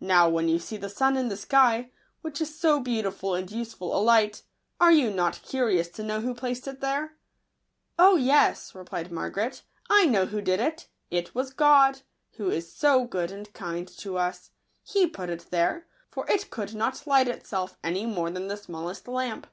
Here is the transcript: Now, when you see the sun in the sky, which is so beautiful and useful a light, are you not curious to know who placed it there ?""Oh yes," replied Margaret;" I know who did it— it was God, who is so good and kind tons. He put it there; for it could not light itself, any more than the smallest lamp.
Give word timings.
Now, 0.00 0.30
when 0.30 0.48
you 0.48 0.58
see 0.58 0.78
the 0.78 0.88
sun 0.88 1.14
in 1.18 1.28
the 1.28 1.36
sky, 1.36 1.90
which 2.22 2.40
is 2.40 2.58
so 2.58 2.80
beautiful 2.80 3.34
and 3.34 3.50
useful 3.52 3.94
a 3.94 4.00
light, 4.00 4.42
are 4.80 4.90
you 4.90 5.10
not 5.10 5.42
curious 5.42 5.88
to 5.90 6.02
know 6.02 6.22
who 6.22 6.32
placed 6.34 6.66
it 6.66 6.80
there 6.80 7.18
?""Oh 7.98 8.16
yes," 8.16 8.74
replied 8.74 9.12
Margaret;" 9.12 9.64
I 9.90 10.06
know 10.06 10.24
who 10.24 10.40
did 10.40 10.58
it— 10.58 10.88
it 11.20 11.34
was 11.34 11.52
God, 11.52 12.00
who 12.36 12.48
is 12.48 12.72
so 12.74 13.04
good 13.04 13.30
and 13.30 13.52
kind 13.52 13.86
tons. 13.94 14.52
He 14.84 15.06
put 15.06 15.28
it 15.28 15.48
there; 15.50 15.86
for 16.10 16.24
it 16.30 16.48
could 16.48 16.72
not 16.74 17.06
light 17.06 17.28
itself, 17.28 17.76
any 17.84 18.06
more 18.06 18.30
than 18.30 18.48
the 18.48 18.56
smallest 18.56 19.06
lamp. 19.06 19.46